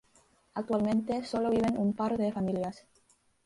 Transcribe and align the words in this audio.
Actualmente 0.55 1.23
sólo 1.25 1.51
viven 1.51 1.77
un 1.77 1.93
par 1.93 2.17
de 2.17 2.31
familias. 2.31 2.87